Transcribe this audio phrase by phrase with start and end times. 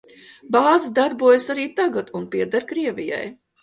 [0.55, 3.27] Bāze darbojas arī tagad un pieder Krievijai.